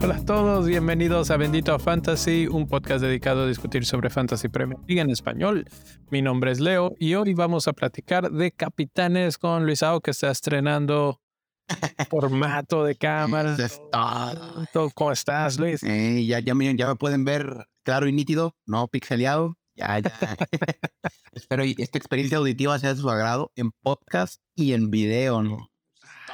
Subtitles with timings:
[0.00, 4.78] Hola a todos, bienvenidos a Bendito Fantasy, un podcast dedicado a discutir sobre Fantasy Premier
[4.86, 5.66] League en español.
[6.10, 10.30] Mi nombre es Leo y hoy vamos a platicar de capitanes con Luisao que está
[10.30, 11.20] estrenando
[12.08, 13.54] formato de cámara.
[14.94, 15.82] ¿Cómo estás, Luis?
[15.82, 19.57] Eh, ya, ya, me, ya me pueden ver claro y nítido, no pixeleado.
[19.78, 20.10] Ya, ya.
[21.32, 25.70] Espero esta experiencia auditiva sea de su agrado en podcast y en video, ¿no?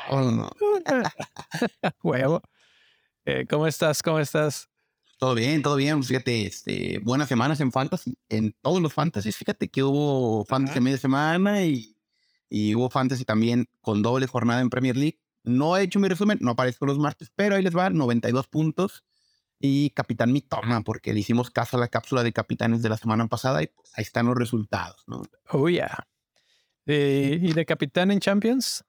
[0.09, 0.51] Oh,
[2.03, 2.41] Huevo.
[3.27, 4.03] Eh, ¿Cómo estás?
[4.03, 4.71] ¿Cómo estás?
[5.19, 6.03] Todo bien, todo bien.
[6.03, 9.37] Fíjate, este, buenas semanas en Fantasy, en todos los Fantasies.
[9.37, 11.99] Fíjate que hubo Fantasy media semana y,
[12.49, 15.21] y hubo Fantasy también con doble jornada en Premier League.
[15.43, 19.05] No he hecho mi resumen, no aparezco los martes, pero ahí les va, 92 puntos.
[19.67, 22.99] Y Capitán mi toma, porque le hicimos caso a la cápsula de capitanes de la
[22.99, 25.23] semana pasada y pues ahí están los resultados, ¿no?
[25.49, 26.07] Oh, yeah.
[26.85, 28.85] Eh, ¿Y de capitán en Champions?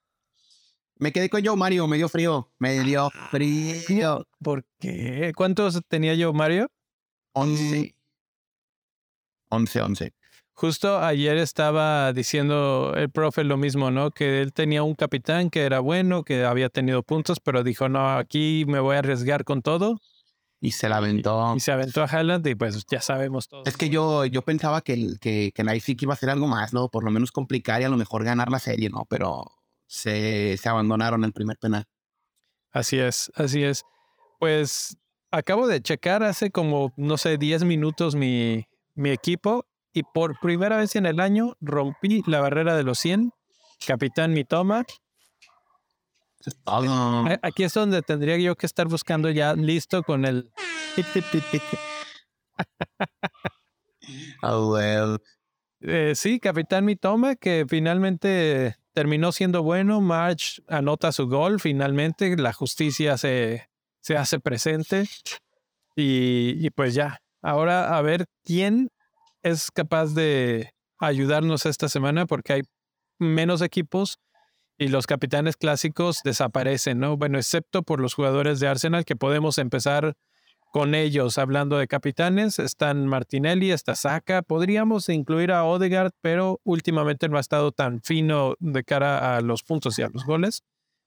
[0.98, 4.28] Me quedé con Joe Mario, me dio frío, me dio frío.
[4.44, 5.32] ¿Por qué?
[5.34, 6.70] ¿Cuántos tenía yo, Mario?
[7.32, 7.96] 11.
[9.48, 10.14] 11, 11.
[10.52, 14.12] Justo ayer estaba diciendo el profe lo mismo, ¿no?
[14.12, 18.18] Que él tenía un capitán que era bueno, que había tenido puntos, pero dijo, no,
[18.18, 20.02] aquí me voy a arriesgar con todo.
[20.62, 21.54] Y se la aventó.
[21.56, 23.64] Y se aventó a Highland y pues ya sabemos todo.
[23.66, 26.90] Es que yo, yo pensaba que, que, que Leipzig iba a hacer algo más, ¿no?
[26.90, 29.06] Por lo menos complicar y a lo mejor ganar la serie, ¿no?
[29.10, 29.46] Pero
[29.88, 31.86] se, se abandonaron el primer penal.
[32.72, 33.84] Así es, así es.
[34.40, 34.98] Pues
[35.32, 40.78] acabo de checar hace como, no sé, 10 minutos mi, mi equipo y por primera
[40.78, 43.32] vez en el año rompí la barrera de los 100.
[43.86, 44.84] Capitán Mitoma.
[47.42, 50.52] Aquí es donde tendría yo que estar buscando ya listo con el...
[54.44, 55.20] oh, well.
[55.82, 60.02] Eh, sí, Capitán Mitoma, que finalmente terminó siendo bueno.
[60.02, 62.36] March anota su gol finalmente.
[62.38, 63.70] La justicia se,
[64.02, 65.08] se hace presente.
[65.96, 67.20] Y, y, pues ya.
[67.42, 68.90] Ahora a ver quién
[69.44, 72.62] es capaz de ayudarnos esta semana porque hay
[73.20, 74.18] menos equipos
[74.78, 77.18] y los capitanes clásicos desaparecen, ¿no?
[77.18, 80.16] Bueno, excepto por los jugadores de Arsenal que podemos empezar
[80.72, 81.38] con ellos.
[81.38, 84.42] Hablando de capitanes, están Martinelli, está Saka.
[84.42, 89.64] Podríamos incluir a Odegaard, pero últimamente no ha estado tan fino de cara a los
[89.64, 90.64] puntos y a los goles.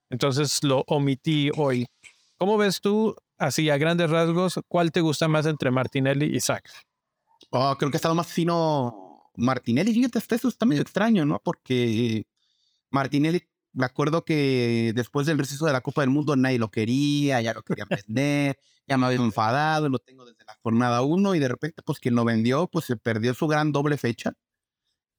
[0.09, 1.85] Entonces lo omití hoy.
[2.37, 6.71] ¿Cómo ves tú, así a grandes rasgos, cuál te gusta más entre Martinelli y Saka?
[7.51, 9.93] Oh, creo que ha estado más fino Martinelli.
[9.93, 11.39] Fíjate, esto está medio extraño, ¿no?
[11.43, 12.25] Porque
[12.89, 13.43] Martinelli
[13.73, 17.53] me acuerdo que después del receso de la Copa del Mundo nadie lo quería, ya
[17.53, 18.57] lo quería vender,
[18.87, 22.15] ya me había enfadado, lo tengo desde la jornada 1 y de repente pues quien
[22.15, 24.33] lo vendió pues se perdió su gran doble fecha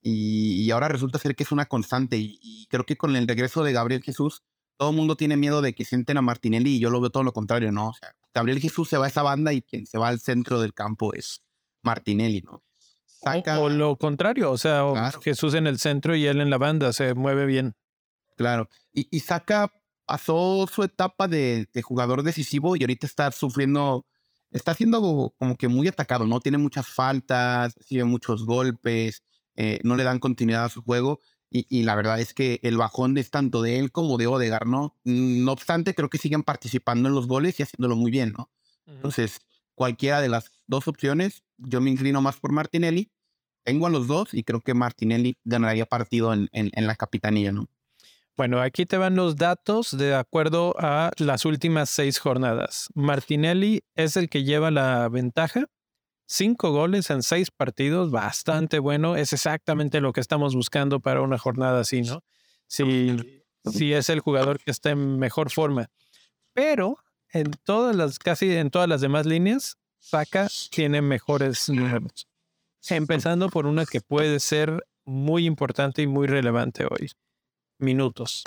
[0.03, 3.29] y, y ahora resulta ser que es una constante y, y, creo que con el
[3.29, 4.43] regreso de Gabriel Jesús
[4.79, 7.23] todo el mundo tiene miedo de que sienten a Martinelli y yo lo veo todo
[7.23, 7.89] lo contrario, ¿no?
[7.89, 10.59] O sea, Gabriel Jesús se va a esa banda y quien se va al centro
[10.59, 11.43] del campo es
[11.83, 12.63] Martinelli, ¿no?
[13.05, 13.61] Saca...
[13.61, 15.21] O, o, lo contrario, o sea, claro.
[15.21, 17.75] Jesús en el centro y él en la banda, se mueve bien.
[18.41, 18.71] Claro.
[18.95, 19.71] Y, y Saka
[20.07, 24.07] pasó su etapa de, de, jugador decisivo y ahorita está sufriendo,
[24.51, 26.41] está siendo como que muy atacado, ¿no?
[26.41, 29.23] Tiene muchas faltas, recibe muchos golpes,
[29.57, 31.21] eh, no le dan continuidad a su juego.
[31.51, 34.67] Y, y, la verdad es que el bajón es tanto de él como de Odegar,
[34.67, 34.97] ¿no?
[35.05, 38.51] No obstante, creo que siguen participando en los goles y haciéndolo muy bien, ¿no?
[38.87, 38.95] Uh -huh.
[38.95, 39.41] Entonces,
[39.75, 43.13] cualquiera de las dos opciones, yo me inclino más por Martinelli.
[43.65, 47.53] Tengo a los dos y creo que Martinelli ganaría partido en, en, en la capitanía,
[47.53, 47.69] ¿no?
[48.37, 52.89] Bueno, aquí te van los datos de acuerdo a las últimas seis jornadas.
[52.95, 55.67] Martinelli es el que lleva la ventaja.
[56.27, 59.17] Cinco goles en seis partidos, bastante bueno.
[59.17, 62.23] Es exactamente lo que estamos buscando para una jornada así, ¿no?
[62.67, 65.91] Si, si es el jugador que está en mejor forma.
[66.55, 66.99] Pero
[67.33, 72.27] en todas las, casi en todas las demás líneas, Saka tiene mejores números.
[72.89, 77.11] Empezando por una que puede ser muy importante y muy relevante hoy
[77.81, 78.45] minutos.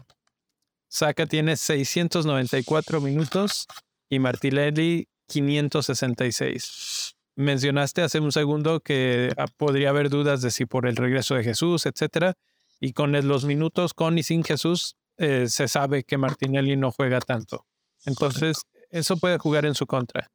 [0.88, 3.68] Saka tiene 694 minutos
[4.10, 7.16] y Martinelli 566.
[7.36, 11.44] Mencionaste hace un segundo que ah, podría haber dudas de si por el regreso de
[11.44, 12.36] Jesús, etcétera.
[12.80, 17.20] Y con los minutos con y sin Jesús eh, se sabe que Martinelli no juega
[17.22, 17.66] tanto.
[18.06, 20.30] Entonces, eso puede jugar en su contra.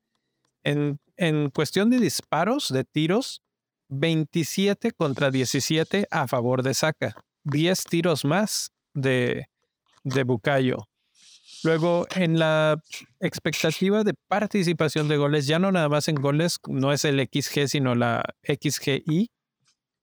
[0.65, 3.43] En, en cuestión de disparos, de tiros,
[3.91, 7.15] 27 contra 17 a favor de Saka.
[7.45, 9.47] 10 tiros más de,
[10.05, 10.89] de Bucayo.
[11.65, 12.81] Luego, en la
[13.21, 17.69] expectativa de participación de goles, ya no nada más en goles, no es el XG,
[17.69, 19.31] sino la XGI.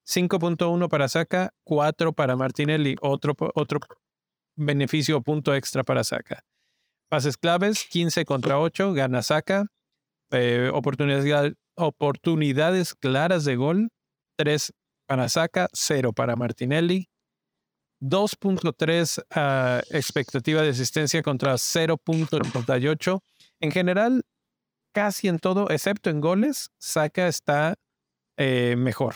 [0.06, 3.80] 5.1 para Saka, 4 para Martinelli, otro, otro
[4.56, 6.44] beneficio o punto extra para Saka.
[7.10, 9.66] Pases claves, 15 contra 8, gana Saka.
[10.32, 13.90] Eh, oportunidades claras de gol,
[14.38, 14.74] 3
[15.08, 17.10] para Saka, 0 para Martinelli.
[18.10, 23.22] 2.3 ah, expectativa de asistencia contra 0.98.
[23.60, 24.24] En general,
[24.92, 27.76] casi en todo, excepto en goles, Saka está
[28.38, 29.16] eh, mejor.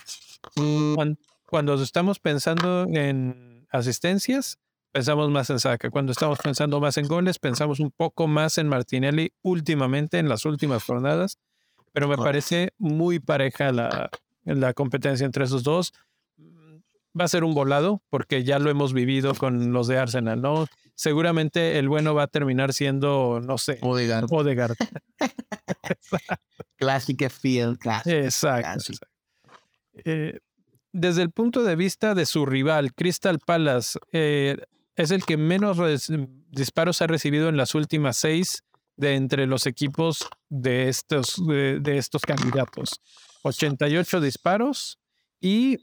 [0.95, 4.57] Cuando, cuando, estamos pensando en asistencias,
[4.92, 5.92] pensamos más en Saka.
[5.92, 10.45] Cuando estamos pensando más en goles, pensamos un poco más en Martinelli últimamente, en las
[10.45, 11.38] últimas jornadas.
[11.92, 14.09] Pero me parece muy pareja la,
[14.44, 15.94] la competencia entre esos dos
[17.19, 20.67] va a ser un volado porque ya lo hemos vivido con los de Arsenal, ¿no?
[20.95, 24.27] Seguramente el bueno va a terminar siendo, no sé, Odegaard.
[24.31, 24.75] Odegaard.
[26.77, 28.11] Classic Field, Exacto.
[28.11, 29.07] exacto.
[30.06, 30.39] Eh,
[30.91, 34.57] desde el punto de vista de su rival, Crystal Palace, eh,
[34.95, 35.77] es el que menos
[36.50, 38.63] disparos ha recibido en las últimas seis
[38.97, 43.00] de entre los equipos de estos, de estos candidatos.
[43.44, 45.00] 88 disparos
[45.39, 45.77] y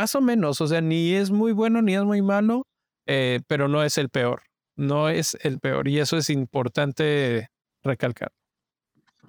[0.00, 2.66] más o menos, o sea, ni es muy bueno ni es muy malo,
[3.06, 4.44] eh, pero no es el peor,
[4.74, 7.48] no es el peor y eso es importante
[7.82, 8.32] recalcar.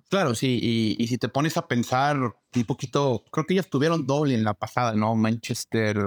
[0.09, 4.33] Claro, sí, y, si te pones a pensar un poquito, creo que ya estuvieron doble
[4.33, 5.13] en la pasada, ¿no?
[5.13, 5.97] Manchester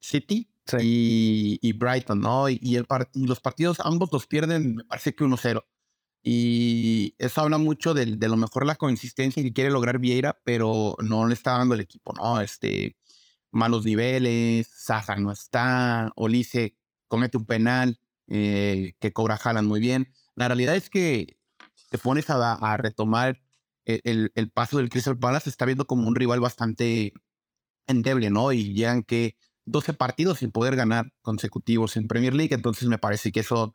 [0.00, 0.50] City
[0.80, 2.48] y, Brighton, ¿no?
[2.48, 5.64] Y, el los partidos, ambos los pierden, me parece que 1-0.
[6.24, 10.96] Y eso habla mucho de, de, lo mejor la consistencia que quiere lograr Vieira, pero
[11.00, 12.40] no le está dando el equipo, ¿no?
[12.40, 12.96] Este,
[13.50, 16.76] malos niveles, Saja no está, Olise
[17.08, 17.98] comete un penal
[18.28, 20.12] eh, que cobra Haaland muy bien.
[20.36, 21.36] La realidad es que
[21.90, 23.42] te pones a, retomar
[23.84, 27.12] e, el, paso del Crystal Palace, está viendo como un rival bastante
[27.86, 28.52] endeble, ¿no?
[28.52, 29.36] Y llegan que
[29.66, 33.74] 12 partidos sin poder ganar consecutivos en Premier League, entonces me parece que eso,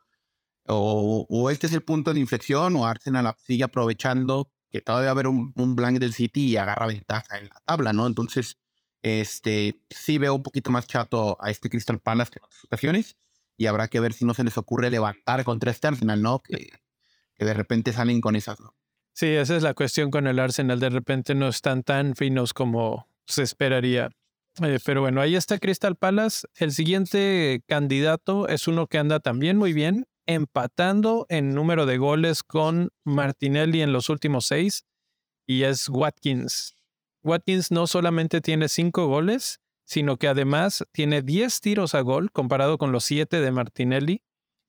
[0.66, 5.10] o, o este es el punto de inflexión, o Arsenal sigue aprovechando que todavía va
[5.10, 8.06] a haber un, un blank del City y agarra ventaja en la tabla, ¿no?
[8.06, 8.58] Entonces,
[9.06, 13.16] este, sí veo un poquito más chato a este Crystal Palace en otras ocasiones.
[13.56, 16.42] Y habrá que ver si no se les ocurre levantar contra este Arsenal, ¿no?
[16.42, 16.70] Que,
[17.34, 18.74] que de repente salen con esas, ¿no?
[19.14, 20.78] Sí, esa es la cuestión con el Arsenal.
[20.78, 24.10] De repente no están tan finos como se esperaría.
[24.62, 26.46] Eh, pero bueno, ahí está Crystal Palace.
[26.54, 32.42] El siguiente candidato es uno que anda también muy bien, empatando en número de goles
[32.42, 34.84] con Martinelli en los últimos seis,
[35.46, 36.75] y es Watkins.
[37.26, 42.78] Watkins no solamente tiene cinco goles, sino que además tiene 10 tiros a gol comparado
[42.78, 44.22] con los 7 de Martinelli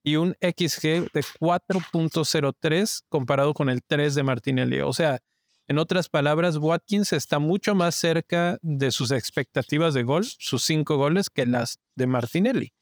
[0.03, 4.79] y un XG de 4.03 comparado con el 3 de Martinelli.
[4.81, 5.19] O sea,
[5.67, 10.97] en otras palabras, Watkins está mucho más cerca de sus expectativas de gol, sus 5
[10.97, 12.73] goles, que las de Martinelli.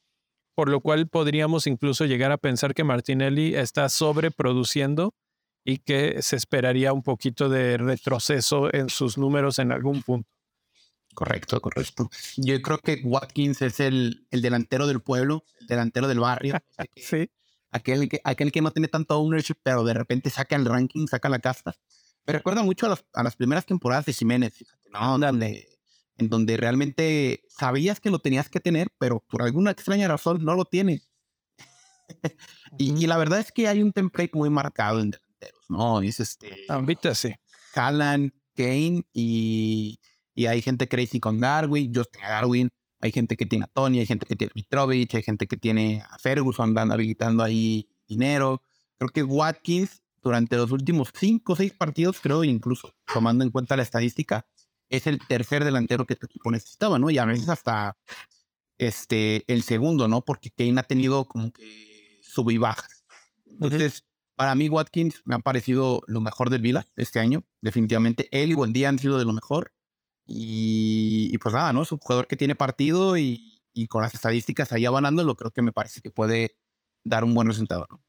[0.55, 5.13] Por lo cual podríamos incluso llegar a pensar que Martinelli está sobreproduciendo
[5.65, 10.29] y que se esperaría un poquito de retroceso en sus números en algún punto.
[11.15, 12.09] Correcto, correcto.
[12.37, 16.55] Yo creo que Watkins es el, el delantero del pueblo, el delantero del barrio.
[16.95, 17.31] sí.
[17.71, 21.29] Aquel que, aquel que no tiene tanto ownership, pero de repente saca el ranking, saca
[21.29, 21.75] la casta.
[22.27, 25.17] Me recuerda mucho a, las, a las primeras temporadas de Jiménez, fíjate, ¿no?
[25.17, 25.67] Donde,
[26.17, 30.55] en donde realmente sabías que lo tenías que tener, pero por alguna extraña razón no
[30.55, 31.09] lo tienes.
[32.77, 35.11] y, y, la verdad es que hay un template muy marcado en
[35.69, 36.01] ¿no?
[36.01, 36.65] Es este.
[36.69, 37.33] Ahorita sí.
[37.73, 39.99] Haaland, Kane y,
[40.33, 41.91] y hay gente crazy con Darwin.
[41.93, 42.69] Yo tengo a Darwin.
[43.01, 45.57] Hay gente que tiene a Tony, hay gente que tiene a Mitrovic, hay gente que
[45.57, 48.61] tiene a Ferguson, van habilitando ahí dinero.
[48.97, 53.75] Creo que Watkins, durante los últimos cinco o seis partidos, creo, incluso tomando en cuenta
[53.75, 54.47] la estadística,
[54.89, 57.09] es el tercer delantero que tu equipo necesitaba, ¿no?
[57.09, 57.97] Y a veces hasta
[58.77, 60.21] este, el segundo, ¿no?
[60.23, 63.05] Porque Kane ha tenido como que sub y bajas.
[63.45, 67.43] Entonces, para mí, Watkins me ha parecido lo mejor del Vila este año.
[67.61, 69.73] Definitivamente, él y Buendía han sido de lo mejor.
[70.27, 71.83] Y, pues nada, ¿no?
[71.83, 75.71] Es un jugador que tiene partido y, con las estadísticas ahí lo creo que me
[75.71, 76.57] parece que puede
[77.03, 78.01] dar un buen resultado, ¿no?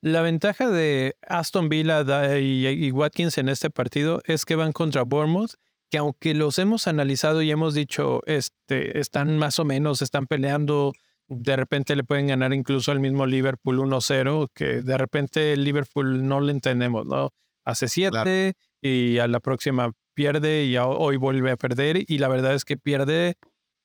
[0.00, 5.54] La ventaja de Aston Villa y, Watkins en este partido es que van contra Bournemouth,
[5.90, 10.92] que aunque los hemos analizado y hemos dicho, este, están más o menos, están peleando
[11.28, 16.26] de repente le pueden ganar incluso al mismo Liverpool 1-0, que de repente el Liverpool
[16.26, 17.30] no le entendemos, ¿no?
[17.64, 22.54] Hace siete y a la próxima pierde y hoy vuelve a perder y la verdad
[22.54, 23.36] es que pierde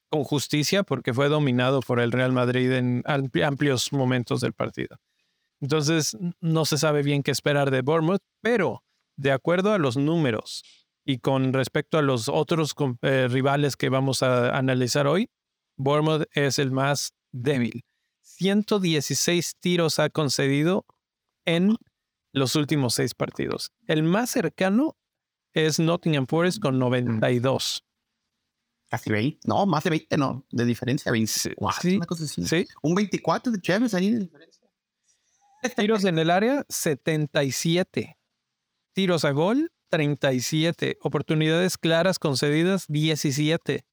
[0.10, 4.98] con justicia porque fue dominado por el Real Madrid en amplios momentos del partido.
[5.60, 8.84] Entonces, no se sabe bien qué esperar de Bournemouth, pero
[9.18, 10.64] de acuerdo a los números
[11.06, 15.30] y con respecto a los otros eh, rivales que vamos a analizar hoy,
[15.78, 17.84] Bournemouth es el más débil.
[18.22, 20.86] 116 tiros ha concedido
[21.46, 21.76] en
[22.32, 23.72] los últimos seis partidos.
[23.88, 24.96] El más cercano
[25.54, 27.84] es Nottingham Forest con 92.
[28.90, 29.40] Casi 20.
[29.46, 30.46] No, más de 20, no.
[30.52, 31.32] De diferencia, 20.
[31.32, 31.52] Sí,
[31.96, 32.46] una cosa así.
[32.46, 32.68] sí.
[32.82, 34.68] Un 24 de Champions ahí de diferencia.
[35.76, 38.18] Tiros en el área, 77.
[38.94, 40.98] Tiros a gol, 37.
[41.02, 43.86] Oportunidades claras concedidas, 17.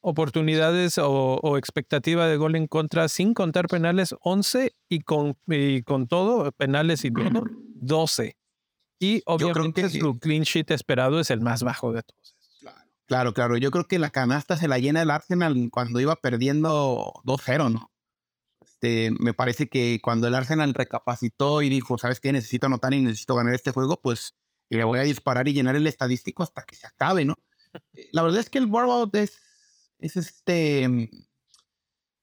[0.00, 4.74] Oportunidades o, expectativa de gol en contra sin contar penales, 11.
[4.88, 5.36] Y con,
[5.84, 8.36] con todo, penales y todo, 12.
[9.00, 12.36] Y obviamente su clean sheet esperado es el más bajo de todos.
[13.06, 13.56] Claro, claro.
[13.56, 17.90] Yo creo que la canasta se la llena el Arsenal cuando iba perdiendo 2-0, ¿no?
[18.60, 22.32] Este, me parece que cuando el Arsenal recapacitó y dijo, ¿sabes qué?
[22.32, 24.34] Necesito anotar y necesito ganar este juego, pues
[24.68, 27.34] le voy a disparar y llenar el estadístico hasta que se acabe, ¿no?
[27.94, 29.40] Eh, la verdad es que el Bournemouth es,
[29.98, 31.10] es este,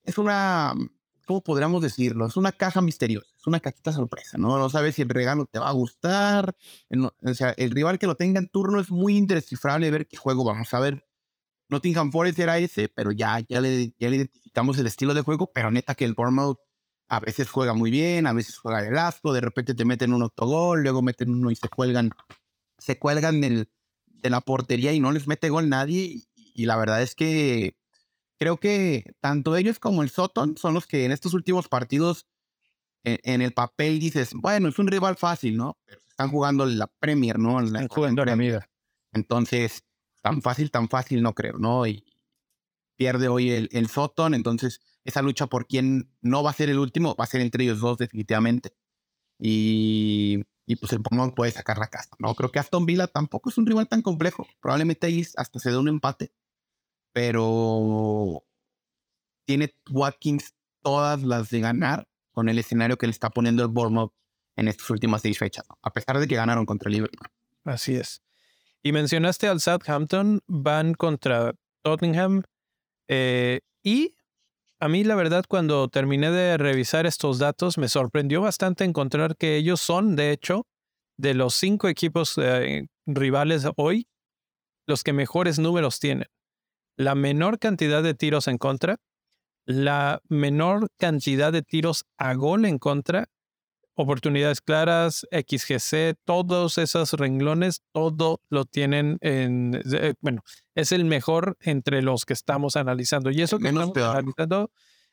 [0.03, 0.73] es una,
[1.25, 2.27] ¿cómo podríamos decirlo?
[2.27, 4.57] Es una caja misteriosa, es una cajita sorpresa, ¿no?
[4.57, 6.55] No sabes si el regalo te va a gustar.
[6.91, 10.43] o sea, el rival que lo tenga en turno es muy indescifrable ver qué juego
[10.43, 11.05] vamos a ver.
[11.69, 15.51] Nottingham Forest era ese, pero ya, ya, le, ya le identificamos el estilo de juego,
[15.53, 16.59] pero neta que el Bournemouth
[17.07, 20.21] a veces juega muy bien, a veces juega de asco, de repente te meten un
[20.21, 22.11] autogol, luego meten uno y se cuelgan,
[22.77, 23.69] se cuelgan del,
[24.05, 26.23] de la portería y no les mete gol nadie.
[26.55, 27.75] Y la verdad es que
[28.39, 32.25] creo que tanto ellos como el Soton son los que en estos últimos partidos
[33.03, 35.77] en, el papel dices, bueno, es un rival fácil, ¿no?
[35.85, 37.61] Pero están jugando la Premier, ¿no?
[37.61, 38.67] están jugando la Premier.
[39.11, 39.83] Entonces,
[40.23, 41.85] tan fácil, tan fácil no creo, ¿no?
[41.85, 42.03] Y
[42.97, 46.79] pierde hoy el, el Soton, entonces esa lucha por quién no va a ser el
[46.79, 48.73] último va a ser entre ellos dos definitivamente.
[49.37, 52.33] Y, y pues el Pokémon puede sacar la casa, ¿no?
[52.33, 54.47] Creo que Aston Villa tampoco es un rival tan complejo.
[54.61, 56.31] Probablemente ahí hasta se dé un empate
[57.15, 58.43] pero
[59.45, 64.11] tiene Watkins todas las de ganar con el escenario que le está poniendo el Bournemouth
[64.57, 67.29] en estas últimas seis fechas, a pesar de que ganaron contra Liverpool.
[67.63, 68.21] Así es.
[68.83, 71.53] Y mencionaste al Southampton, van contra
[71.83, 72.43] Tottenham.
[73.07, 74.17] Eh, y
[74.81, 79.55] a mí, la verdad, cuando terminé de revisar estos datos, me sorprendió bastante encontrar que
[79.55, 80.67] ellos son, de hecho,
[81.15, 84.05] de los cinco equipos eh, rivales hoy,
[84.85, 86.27] los que mejores números tienen
[86.97, 88.97] la menor cantidad de tiros en contra,
[89.65, 93.29] la menor cantidad de tiros a gol en contra,
[93.95, 100.43] oportunidades claras, XGC, todos esos renglones, todo lo tienen en, eh, bueno,
[100.75, 103.31] es el mejor entre los que estamos analizando.
[103.31, 104.71] Y eso que Menos estamos analizando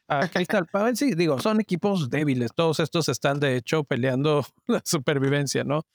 [0.09, 2.51] a Crystal sí, digo, son equipos débiles.
[2.55, 5.87] Todos estos están de hecho peleando la supervivencia, ¿no?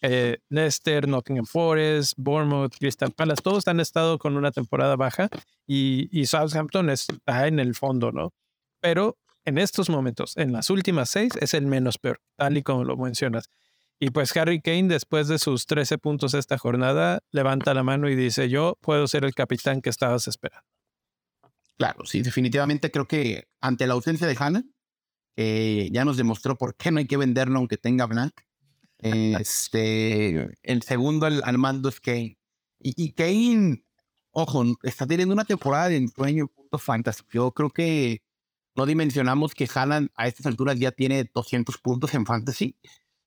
[0.00, 5.28] Eh, Nottingham Forest, Bournemouth, Crystal Palace, todos han estado con una temporada baja
[5.66, 8.32] y, y Southampton está en el fondo, ¿no?
[8.80, 12.84] Pero en estos momentos, en las últimas seis, es el menos peor, tal y como
[12.84, 13.48] lo mencionas.
[13.98, 18.14] Y pues Harry Kane, después de sus 13 puntos esta jornada, levanta la mano y
[18.14, 20.66] dice, yo puedo ser el capitán que estabas esperando.
[21.78, 24.64] Claro, sí, definitivamente creo que ante la ausencia de Hannah,
[25.36, 28.32] ya nos demostró por qué no hay que venderlo aunque tenga Blanc.
[28.98, 32.38] Este, el segundo al, mando es Kane.
[32.80, 33.84] Y, Kane,
[34.30, 37.28] ojo, está teniendo una temporada de ensueño punto fantástico.
[37.32, 38.22] Yo creo que
[38.74, 42.76] no dimensionamos que Haaland a estas alturas ya tiene 200 puntos en fantasy.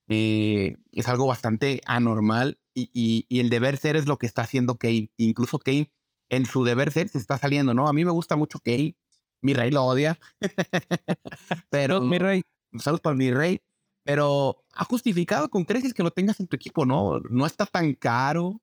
[0.07, 4.77] Eh, es algo bastante anormal y, y, el deber ser es lo que está haciendo
[4.77, 5.11] Kane.
[5.17, 5.91] Incluso Kane
[6.29, 7.87] en su deber ser se está saliendo, ¿no?
[7.87, 8.95] A mí me gusta mucho Kane.
[9.41, 10.19] Mi rey lo odia.
[11.69, 12.01] Pero.
[12.01, 12.43] mi rey.
[12.77, 13.61] Saludos para mi rey
[14.03, 17.19] pero ha justificado con creces que lo tengas en tu equipo, ¿no?
[17.29, 18.61] No está tan caro.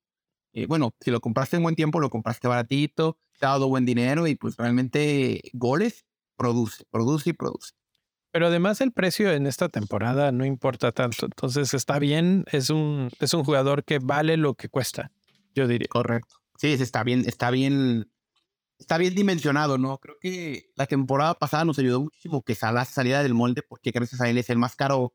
[0.53, 3.85] Eh, bueno, si lo compraste en buen tiempo, lo compraste baratito, te ha dado buen
[3.85, 7.75] dinero y pues realmente goles produce, produce y produce.
[8.33, 11.27] Pero además el precio en esta temporada no importa tanto.
[11.27, 15.11] Entonces está bien, es un, es un jugador que vale lo que cuesta,
[15.55, 15.89] yo diría.
[15.89, 16.37] Correcto.
[16.59, 18.11] Sí, está bien, está bien,
[18.79, 19.99] está bien dimensionado, ¿no?
[19.99, 24.21] Creo que la temporada pasada nos ayudó muchísimo que Salah saliera del molde porque gracias
[24.21, 25.15] a él es el más caro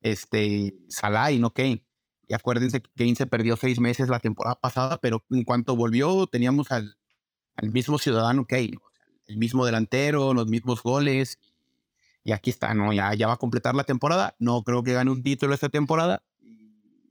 [0.00, 1.84] este, Salah y no Kane.
[2.28, 6.26] Y acuérdense que Kane se perdió seis meses la temporada pasada, pero en cuanto volvió
[6.26, 6.96] teníamos al,
[7.54, 8.78] al mismo ciudadano Kane,
[9.26, 11.38] el mismo delantero, los mismos goles.
[12.24, 12.92] Y aquí está, ¿no?
[12.92, 14.34] Ya, ya va a completar la temporada.
[14.38, 16.24] No creo que gane un título esta temporada.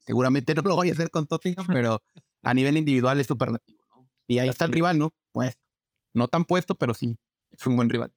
[0.06, 2.01] Seguramente no lo voy a hacer con Tottenham, pero
[2.44, 3.80] a nivel individual es superlativo.
[3.96, 4.10] ¿no?
[4.27, 5.13] Y ahí está el rival, ¿no?
[5.32, 5.58] Pues
[6.13, 7.18] no tan puesto, pero sí,
[7.51, 8.13] es un buen rival.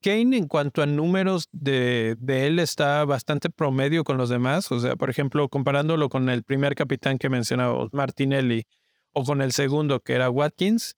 [0.00, 4.70] Kane en cuanto a números de, él está bastante promedio con los demás.
[4.70, 8.64] O sea, por ejemplo, comparándolo con el primer capitán que mencionaba, Martinelli,
[9.12, 10.94] o con el segundo que era Watkins,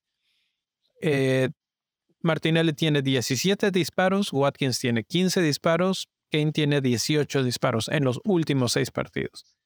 [1.00, 1.49] eh,
[2.23, 8.73] Martinelli tiene 17 disparos, Watkins tiene 15 disparos, Kane tiene 18 disparos en los últimos
[8.73, 9.57] seis partidos.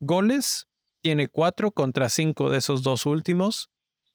[0.00, 0.66] Goles,
[1.00, 3.68] tiene 4 contra 5 de esos dos últimos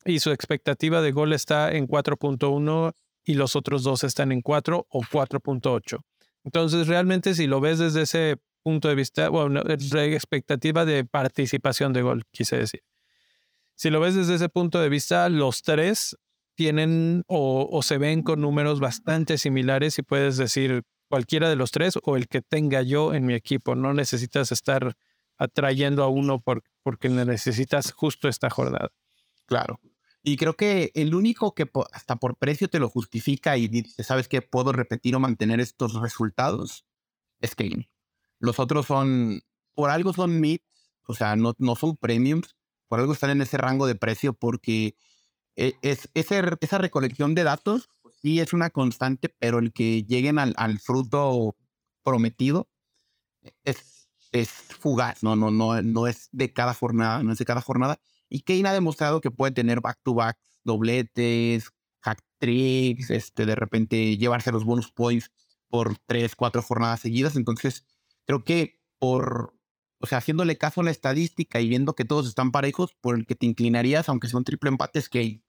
[0.05, 4.87] y su expectativa de gol está en 4.1 y los otros dos están en 4
[4.89, 5.99] o 4.8.
[6.43, 12.01] Entonces, realmente si lo ves desde ese punto de vista, bueno, expectativa de participación de
[12.01, 12.83] gol, quise decir.
[13.75, 16.17] Si lo ves desde ese punto de vista, los tres
[16.55, 21.97] tienen o, se ven con números bastante similares y puedes decir cualquiera de los tres
[22.03, 23.75] o el que tenga yo en mi equipo.
[23.75, 24.95] No necesitas estar
[25.37, 26.43] atrayendo a uno
[26.83, 28.89] porque necesitas justo esta jornada.
[29.45, 29.79] Claro.
[30.29, 34.27] Y creo que el único que hasta por precio te lo justifica y dice, ¿sabes
[34.27, 36.85] que puedo repetir o mantener estos resultados?
[37.41, 37.89] Es Kane.
[38.37, 39.41] Los otros son,
[39.73, 40.59] por algo son mid,
[41.07, 42.55] o sea, no, no son premiums,
[42.87, 44.95] por algo están en ese rango de precio porque
[45.55, 50.37] e, es, esa recolección de datos pues sí es una constante, pero el que lleguen
[50.37, 51.55] al, al fruto
[52.03, 52.69] prometido
[53.63, 57.61] es, es fugaz, no, no, no, no es de cada jornada, no es de cada
[57.61, 57.99] jornada.
[58.29, 61.69] Y Kane ha demostrado que puede tener back-to-back, dobletes,
[62.01, 65.31] hack tricks, este, de repente llevarse los bonus points
[65.67, 67.35] por tres, cuatro jornadas seguidas.
[67.35, 67.85] Entonces,
[68.25, 69.55] creo que por,
[69.99, 73.25] o sea, haciéndole caso a la estadística y viendo que todos están parejos, por el
[73.25, 75.43] que te inclinarías, aunque sea un triple empate, es Kane.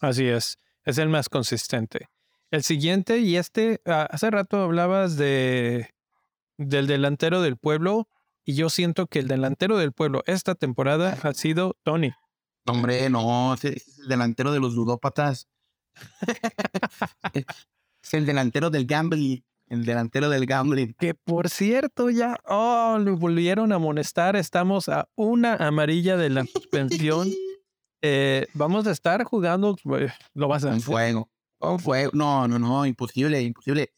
[0.00, 2.08] Así es, es el más consistente.
[2.50, 5.88] El siguiente, y este, ah, hace rato hablabas de
[6.58, 8.08] del delantero del pueblo,
[8.44, 12.12] y yo siento que el delantero del pueblo esta temporada ha sido Tony.
[12.66, 15.48] Hombre, no, es el delantero de los ludópatas.
[17.34, 20.94] es el delantero del gambling el delantero del gambling.
[20.98, 24.36] Que por cierto, ya oh, lo volvieron a amonestar.
[24.36, 27.28] Estamos a una amarilla de la suspensión.
[28.04, 29.76] Eh, vamos a estar jugando.
[29.80, 30.82] Pues, lo vas a hacer.
[30.82, 31.30] fuego.
[31.60, 32.10] Un fuego.
[32.12, 33.92] No, no, no, imposible, imposible.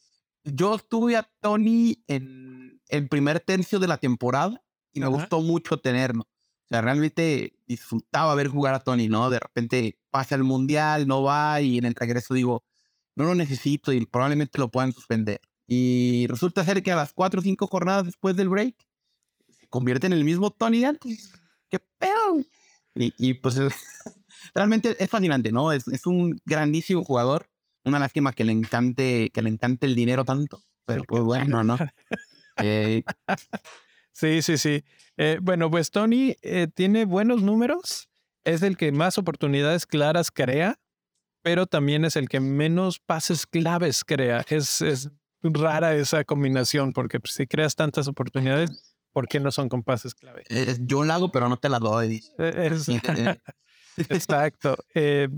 [0.45, 5.79] Yo estuve a Tony en el primer tercio de la temporada y me gustó mucho
[5.79, 6.23] tenerlo.
[6.23, 9.29] O sea, realmente disfrutaba ver jugar a Tony, ¿no?
[9.31, 12.65] De repente pasa el mundial, no va y en el regreso digo,
[13.17, 15.41] no lo necesito y probablemente lo puedan suspender.
[15.67, 18.77] Y resulta ser que a las cuatro o cinco jornadas después del break
[19.49, 21.33] se convierte en el mismo Tony de antes.
[21.71, 22.45] ¡Qué pedo!
[22.95, 23.59] Y, pues
[24.55, 25.73] realmente es fascinante, ¿no?
[25.73, 27.51] Es, es, un grandísimo jugador.
[27.85, 30.63] Una lástima que le encante, que le encante el dinero tanto.
[30.87, 31.77] Pero pues bueno, ¿no?
[32.59, 33.03] Eh,
[34.13, 34.85] sí, sí, sí.
[35.17, 38.09] Eh, bueno, pues Tony eh, tiene buenos números.
[38.45, 40.79] Es el que más oportunidades claras crea,
[41.43, 44.45] pero también es el que menos pases claves crea.
[44.49, 45.11] Es, es
[45.43, 50.45] rara esa combinación, porque pues, si creas tantas oportunidades, ¿por qué no son compases clave?
[50.81, 52.23] yo la hago, pero no te la doy.
[52.39, 52.71] E,
[54.09, 54.77] exacto.
[54.95, 55.29] Eh,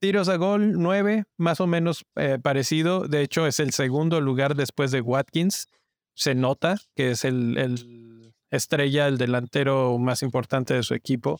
[0.00, 3.06] tiros a gol, nueve, más o menos eh, parecido.
[3.06, 5.68] De hecho, es el segundo lugar después de Watkins.
[6.14, 11.38] Se nota que es el, el estrella, el delantero más importante de su equipo.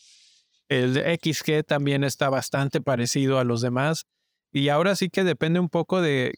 [0.69, 4.05] El XG también está bastante parecido a los demás.
[4.53, 6.35] Y ahora sí que depende un poco de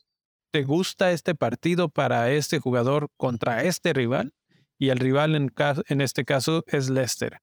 [0.52, 4.35] ¿Te gusta este partido para este jugador contra este rival?
[4.78, 5.50] Y el rival en,
[5.88, 7.38] en este caso es Leicester,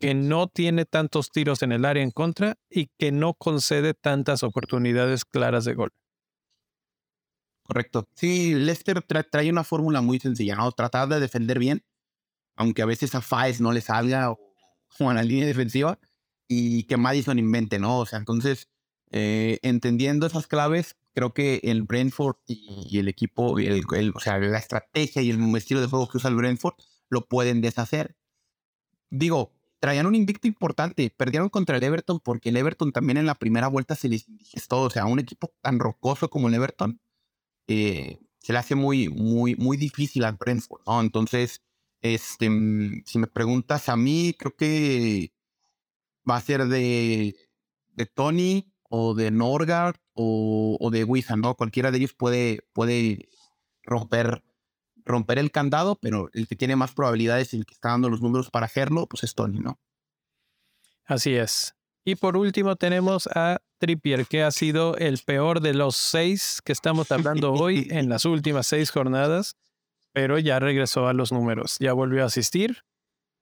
[0.00, 4.42] que no tiene tantos tiros en el área en contra y que no concede tantas
[4.42, 5.90] oportunidades claras de gol.
[7.62, 8.08] Correcto.
[8.14, 10.72] Sí, Leicester trae una fórmula muy sencilla, ¿no?
[10.72, 11.84] Tratar de defender bien,
[12.56, 14.38] aunque a veces a Faes no le salga o,
[15.00, 15.98] o, a la línea defensiva,
[16.48, 17.98] y que Madison invente, ¿no?
[17.98, 18.68] O sea, entonces,
[19.10, 24.58] eh, entendiendo esas claves, creo que el Brentford y, el equipo, el, o sea, la
[24.58, 26.74] estrategia y el estilo de juego que usa el Brentford
[27.10, 28.16] lo pueden deshacer.
[29.10, 33.34] Digo, traían un invicto importante, perdieron contra el Everton porque el Everton también en la
[33.34, 37.00] primera vuelta se les indigestó, o sea, un equipo tan rocoso como el Everton
[37.68, 41.00] eh, se le hace muy, muy, muy difícil al Brentford, ¿no?
[41.00, 41.62] Entonces,
[42.02, 45.32] este, mm, si me preguntas a mí, creo que
[46.28, 47.36] va a ser de,
[47.94, 51.54] de Tony o de Norgard o, de Wizard, ¿no?
[51.56, 53.28] Cualquiera de ellos puede, puede
[53.84, 54.42] romper,
[55.08, 58.22] romper el candado, pero el que tiene más probabilidades y el que está dando los
[58.22, 59.78] números para hacerlo, pues es Tony, ¿no?
[61.04, 61.74] Así es.
[62.04, 66.72] Y por último tenemos a Trippier, que ha sido el peor de los seis que
[66.72, 69.56] estamos hablando hoy en las últimas seis jornadas,
[70.12, 72.82] pero ya regresó a los números, ya volvió a asistir.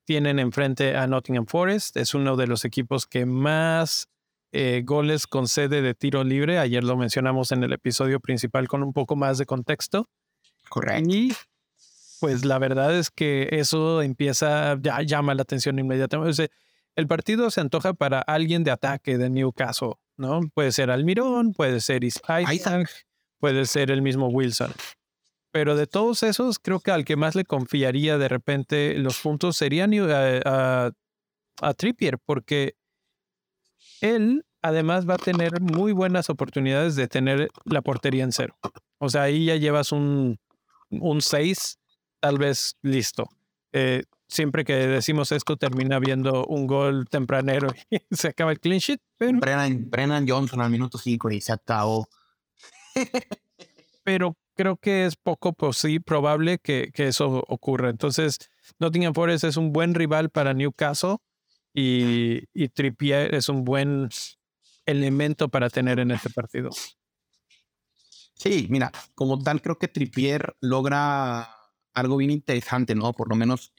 [0.05, 4.09] Tienen enfrente a Nottingham Forest, es uno de los equipos que más
[4.53, 6.59] eh, goles con sede de tiro libre.
[6.59, 10.09] Ayer lo mencionamos en el episodio principal con un poco más de contexto.
[10.69, 11.11] Correcto.
[11.11, 11.35] Y
[12.21, 16.51] pues la verdad es que eso empieza, ya llama la atención inmediatamente.
[16.95, 20.41] el partido se antoja para alguien de ataque de Newcastle, ¿no?
[20.55, 22.89] Puede ser Almirón, puede ser Isaac,
[23.39, 24.73] puede ser el mismo Wilson.
[25.53, 29.57] Pero de todos esos, creo que al que más le confiaría de repente los puntos
[29.57, 29.87] sería
[30.45, 30.91] a,
[31.63, 32.75] a Trippier, porque
[34.01, 38.57] él además va a tener muy buenas oportunidades de tener la portería en cero.
[38.99, 40.39] O sea, ahí ya llevas un,
[40.91, 41.79] un 6,
[42.21, 43.29] tal vez listo.
[43.73, 48.81] Eh, siempre que decimos esto termina viendo un gol tempranero y se acaba el clean
[48.81, 49.01] sheet.
[49.17, 49.39] Pero...
[49.41, 52.09] Brennan, Johnson al minuto 5 y se acabó.
[54.05, 55.55] pero creo que es poco
[56.05, 57.91] probable que, que, eso ocurra.
[57.91, 58.39] Entonces,
[58.79, 61.17] Nottingham Forest es un buen rival para Newcastle
[61.75, 64.09] y, y Trippier es un buen
[64.87, 66.71] elemento para tener en este partido.
[68.35, 71.56] Sí, mira, como tal creo que Trippier logra
[71.97, 73.13] algo bien interesante, ¿no?
[73.15, 73.73] Por lo menos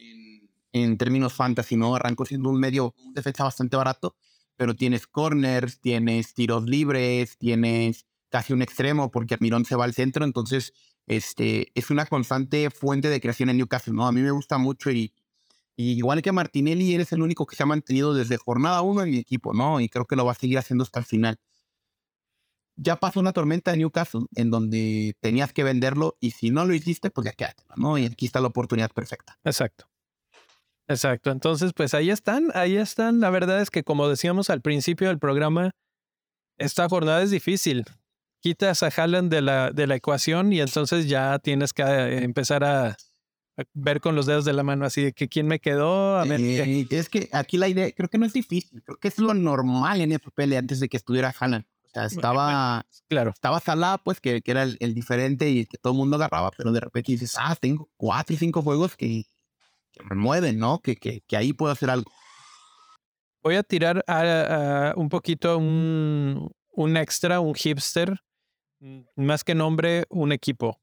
[0.74, 1.96] en, términos fantasy, ¿no?
[1.96, 4.16] Arrancó siendo un medio, un defensa bastante barato,
[4.58, 9.94] pero tienes corners, tienes tiros libres, tienes casi un extremo porque Admirón se va al
[9.94, 10.74] centro, entonces
[11.06, 14.08] este, es una constante fuente de creación en Newcastle, ¿no?
[14.08, 15.14] A mí me gusta mucho y,
[15.76, 19.18] igual que Martinelli, eres el único que se ha mantenido desde jornada uno en mi
[19.18, 19.80] equipo, ¿no?
[19.80, 21.40] Y creo que lo va a seguir haciendo hasta el final.
[22.78, 26.74] Ya pasó una tormenta de Newcastle en donde tenías que venderlo y si no lo
[26.74, 27.98] hiciste, pues ya quédate, ¿no?
[27.98, 29.38] Y aquí está la oportunidad perfecta.
[29.44, 29.90] Exacto.
[30.88, 31.32] Exacto.
[31.32, 33.20] Entonces, pues ahí están, ahí están.
[33.20, 35.72] La verdad es que como decíamos al principio del programa,
[36.58, 37.84] esta jornada es difícil.
[38.42, 42.64] Quitas a Haaland de la, de la ecuación y entonces ya tienes que eh, empezar
[42.64, 42.96] a,
[43.74, 46.24] ver con los dedos de la mano así de que quién me quedó.
[46.24, 49.34] Eh, es que aquí la idea, creo que no es difícil, creo que es lo
[49.34, 51.66] normal en FPL antes de que estuviera Haaland.
[51.98, 53.32] Sea, estaba, claro.
[53.32, 56.72] estaba Salah, pues que, que era el, diferente y que todo el mundo agarraba, pero
[56.72, 59.24] de repente dices, ah, tengo cuatro y cinco juegos que,
[60.08, 60.80] me mueven, ¿no?
[60.80, 62.12] Que, que, que, ahí puedo hacer algo.
[63.42, 68.20] Voy a tirar a, un poquito un, un extra, un hipster,
[68.80, 70.80] mm, más que nombre, un equipo.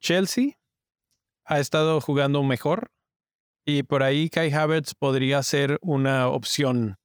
[0.00, 0.52] Chelsea
[1.44, 2.90] ha estado jugando mejor
[3.66, 6.96] y por ahí Kai Havertz podría ser una opción.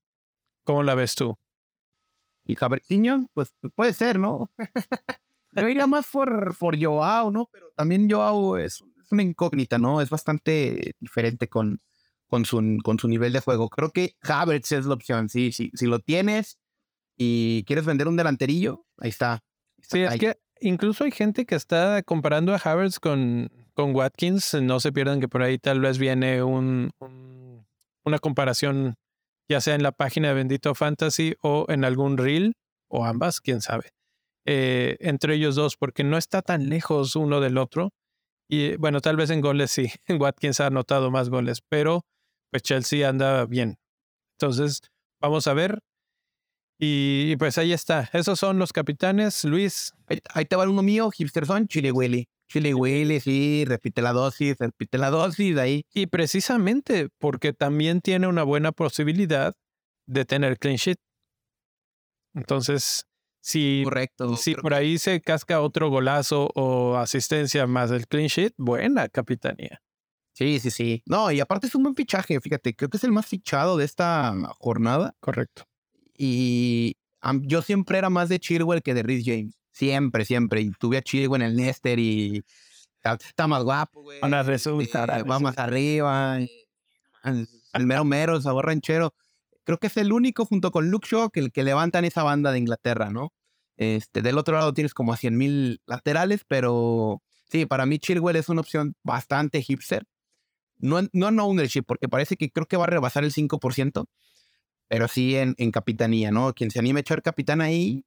[0.63, 1.37] ¿Cómo la ves tú?
[2.45, 4.51] Y Havertzinho, pues puede ser, ¿no?
[5.51, 7.49] Pero iría más por, por Joao, ¿no?
[7.51, 10.01] Pero también Joao es, una incógnita, ¿no?
[10.01, 11.79] Es bastante diferente con,
[12.27, 13.69] con, su, con su nivel de juego.
[13.69, 15.71] Creo que Havertz es la opción, sí, sí.
[15.73, 16.57] Si lo tienes
[17.17, 19.43] y quieres vender un delanterillo, ahí está.
[19.81, 24.55] sí, es que incluso hay gente que está comparando a Havertz con, con Watkins.
[24.55, 26.91] No se pierdan que por ahí tal vez viene un,
[28.03, 28.95] una comparación,
[29.49, 32.53] ya sea en la página de Bendito Fantasy o en algún reel,
[32.89, 33.91] o ambas, quién sabe,
[34.45, 37.91] eh, entre ellos dos, porque no está tan lejos uno del otro.
[38.47, 42.01] Y bueno, tal vez en goles sí, Watkins ha anotado más goles, pero
[42.51, 43.77] pues Chelsea anda bien.
[44.37, 44.81] Entonces,
[45.19, 45.79] vamos a ver.
[46.79, 48.09] Y, pues ahí está.
[48.13, 49.45] Esos son los capitanes.
[49.45, 49.93] Luis.
[50.33, 52.27] Ahí, te va uno mío, Hipsterson, Chile Willy.
[52.47, 55.85] Chile Willy, sí, repite la dosis, repite la dosis, ahí.
[55.93, 59.53] Y precisamente porque también tiene una buena posibilidad
[60.07, 60.97] de tener clean sheet.
[62.33, 63.05] Entonces,
[63.41, 68.53] si, Correcto, si por ahí se casca otro golazo o asistencia más del clean sheet,
[68.57, 69.81] buena capitanía.
[70.33, 71.01] Sí, sí, sí.
[71.05, 73.85] No, y aparte es un buen fichaje, fíjate, creo que es el más fichado de
[73.85, 75.15] esta jornada.
[75.21, 75.63] Correcto.
[76.17, 76.97] Y
[77.43, 79.55] yo siempre era más de Chilwell que de Rhys James.
[79.75, 80.61] Siempre, siempre.
[80.61, 82.45] Y tuve a Chilwell en el Nester y
[83.03, 84.19] está, más guapo, güey.
[84.23, 85.05] Una resulta.
[85.23, 86.39] va más arriba.
[86.39, 89.13] El mero mero, sabor ranchero.
[89.65, 92.59] Creo que es el único junto con Luke Shaw que, que levantan esa banda de
[92.59, 93.33] Inglaterra, ¿no?
[93.75, 98.37] Este, del otro lado tienes como a 100 mil laterales, pero sí, para mí Chilwell
[98.37, 100.07] es una opción bastante hipster.
[100.77, 104.05] No, no en ownership, porque parece que creo que va a rebasar el 5%,
[104.87, 106.53] pero sí en, en capitanía, ¿no?
[106.53, 108.05] Quien se anime a echar capitán ahí,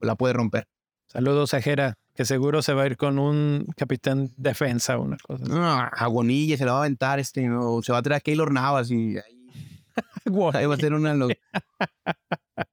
[0.00, 0.66] la puede romper.
[1.12, 5.16] Saludos a Jera, que seguro se va a ir con un capitán defensa o una
[5.16, 5.44] cosa.
[5.44, 8.52] No, Agonilla se la va a aventar este, o se va a traer a Keylor
[8.52, 9.48] Navas y ahí,
[10.54, 11.16] ahí va a ser una...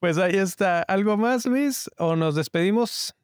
[0.00, 0.80] pues ahí está.
[0.84, 1.90] ¿Algo más, Luis?
[1.98, 3.14] ¿O nos despedimos?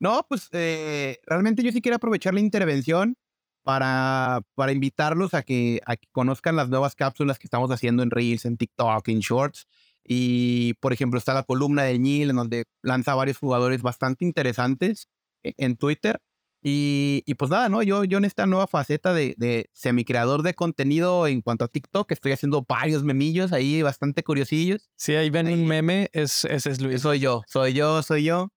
[0.00, 3.14] No, pues eh, realmente yo sí quiero aprovechar la intervención
[3.62, 8.10] para, para invitarlos a que, a que conozcan las nuevas cápsulas que estamos haciendo en
[8.10, 9.66] Reels, en TikTok, en Shorts.
[10.06, 15.08] Y, por ejemplo, está la columna de Neil, en donde lanza varios jugadores bastante interesantes
[15.42, 16.20] e, en Twitter.
[16.62, 17.82] Y, y, pues nada, ¿no?
[17.82, 22.10] Yo, yo en esta nueva faceta de, de semicreador de contenido en cuanto a TikTok,
[22.10, 24.88] estoy haciendo varios memillos ahí, bastante curiosillos.
[24.96, 27.02] Si ahí ven un meme, es, ese es Luis.
[27.02, 28.48] Soy yo, soy yo, soy yo.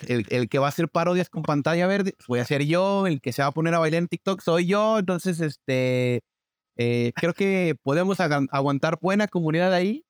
[0.00, 3.06] El, el, que va a hacer parodias con pantalla verde, voy a ser yo.
[3.06, 4.98] El que se va a poner a bailar en TikTok, soy yo.
[4.98, 6.20] Entonces, este,
[6.76, 10.05] eh, creo que podemos aguantar buena comunidad ahí.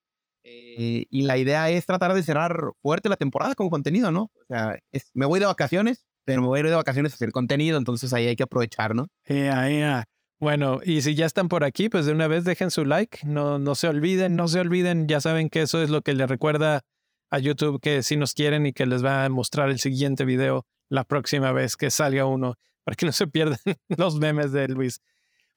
[0.49, 4.25] Eh, y la idea es tratar de cerrar fuerte la temporada con contenido, ¿no?
[4.25, 7.17] O sea, es, me voy de vacaciones, pero me voy a ir de vacaciones a
[7.17, 9.09] hacer contenido, entonces ahí hay que aprovechar, ¿no?
[9.27, 10.05] Yeah, yeah.
[10.39, 13.59] Bueno, y si ya están por aquí, pues de una vez dejen su like, no,
[13.59, 16.83] no se olviden, no se olviden, ya saben que eso es lo que les recuerda
[17.31, 20.65] a YouTube que si nos quieren y que les va a mostrar el siguiente video
[20.89, 22.55] la próxima vez que salga uno,
[22.85, 25.01] para que no se pierdan los memes de Luis.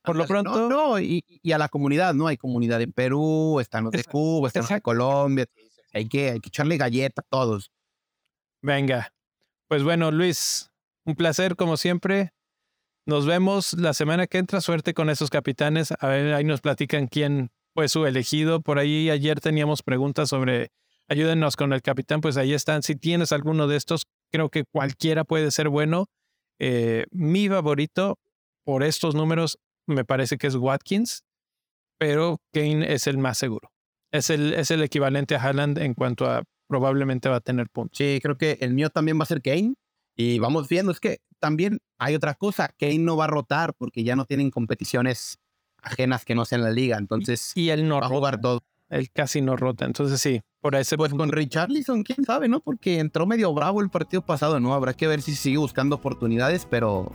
[0.04, 0.52] Por lo pronto.
[0.52, 2.28] No, no y, y, a la comunidad, ¿no?
[2.28, 5.46] Hay comunidad en Perú, están los de Cuba, están los de Colombia.
[5.94, 7.72] Hay que, hay que echarle galleta a todos.
[8.62, 9.12] Venga,
[9.68, 10.72] pues bueno, Luis,
[11.06, 12.34] un placer como siempre.
[13.06, 14.62] Nos vemos la semana que entra.
[14.62, 15.94] Suerte con esos capitanes.
[16.00, 18.62] A ver, ahí nos platican quién fue su elegido.
[18.62, 20.72] Por ahí ayer teníamos preguntas sobre
[21.08, 22.22] ayúdenos con el capitán.
[22.22, 22.84] Pues ahí están.
[22.84, 26.08] Si tienes alguno de estos, creo que cualquiera puede ser bueno.
[26.60, 28.20] Eh, mi favorito
[28.64, 29.58] por estos números
[29.90, 31.24] me parece que es Watkins,
[31.98, 33.72] pero Kane es el más seguro.
[34.12, 37.98] Es el, es el equivalente a Haaland en cuanto a probablemente va a tener puntos.
[37.98, 39.74] Sí, creo que el mío también va a ser Kane.
[40.16, 44.04] Y vamos viendo, es que también hay otra cosa, Kane no va a rotar porque
[44.04, 45.40] ya no tienen competiciones
[45.82, 48.62] ajenas que no sean la liga, entonces y él no va a jugar todo.
[48.90, 52.60] Él casi no rota, entonces sí, por ese Pues con Richarlison, quién sabe, ¿no?
[52.60, 54.74] Porque entró medio bravo el partido pasado, ¿no?
[54.74, 57.12] Habrá que ver si sigue buscando oportunidades, pero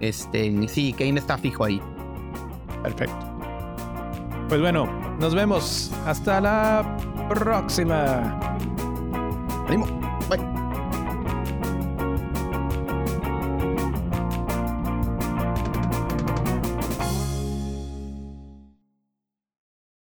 [0.00, 1.80] este, sí, Kane está fijo ahí.
[2.82, 3.26] Perfecto.
[4.48, 4.88] Pues bueno,
[5.20, 5.92] nos vemos.
[6.06, 6.96] Hasta la
[7.28, 8.38] próxima.
[9.68, 9.86] Ánimo.
[10.30, 10.67] Bye.